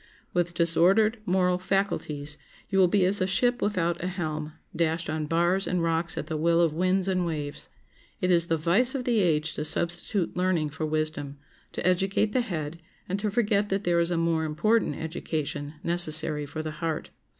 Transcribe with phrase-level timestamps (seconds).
[0.33, 2.39] With disordered moral faculties
[2.71, 6.25] you will be as a ship without a helm, dashed on bars and rocks at
[6.25, 7.69] the will of winds and waves.
[8.19, 11.37] It is the vice of the age to substitute learning for wisdom,
[11.73, 16.47] to educate the head, and to forget that there is a more important education necessary
[16.47, 17.11] for the heart.